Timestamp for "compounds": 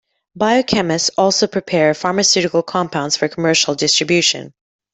2.63-3.15